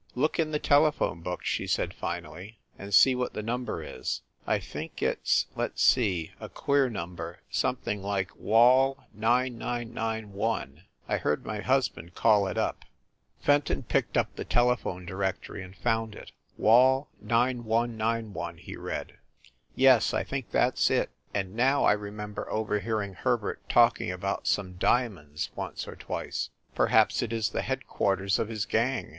"Look 0.15 0.39
in 0.39 0.49
the 0.49 0.57
telephone 0.57 1.21
book," 1.21 1.45
she 1.45 1.67
said 1.67 1.93
finally, 1.93 2.57
"and 2.75 2.91
see 2.91 3.13
what 3.13 3.33
the 3.33 3.43
number 3.43 3.83
is. 3.83 4.21
I 4.47 4.57
think 4.57 5.03
it 5.03 5.19
s 5.23 5.45
let 5.55 5.73
s 5.73 5.81
see 5.83 6.31
a 6.39 6.49
queer 6.49 6.89
num 6.89 7.13
ber 7.15 7.37
something 7.51 8.01
like 8.01 8.35
Wall 8.35 8.97
nine, 9.13 9.59
nine, 9.59 9.93
nine, 9.93 10.31
one. 10.33 10.85
I 11.07 11.17
ve 11.17 11.21
heard 11.21 11.45
my 11.45 11.59
husband 11.61 12.15
call 12.15 12.47
it 12.47 12.57
up." 12.57 12.83
146 13.45 13.45
FIND 13.45 13.45
THE 13.45 13.51
WOMAN 13.51 13.61
Fenton 13.61 13.83
picked 13.83 14.17
up 14.17 14.35
the 14.35 14.43
telephone 14.51 15.05
directory 15.05 15.61
and 15.63 15.75
found 15.75 16.15
it. 16.15 16.31
"Wall 16.57 17.07
nine, 17.21 17.63
one, 17.63 17.95
nine, 17.95 18.33
one," 18.33 18.57
he 18.57 18.75
read. 18.75 19.17
"Yes, 19.75 20.15
I 20.15 20.23
think 20.23 20.49
that 20.49 20.77
s 20.77 20.89
it. 20.89 21.11
And 21.31 21.53
now 21.53 21.83
I 21.83 21.91
remember 21.91 22.49
overhearing 22.49 23.13
Herbert 23.13 23.69
talking 23.69 24.09
about 24.11 24.47
some 24.47 24.77
diamonds, 24.77 25.51
once 25.55 25.87
or 25.87 25.95
twice." 25.95 26.49
"Perhaps 26.73 27.21
it 27.21 27.31
is 27.31 27.49
the 27.49 27.61
headquarters 27.61 28.39
of 28.39 28.47
his 28.49 28.65
gang. 28.65 29.09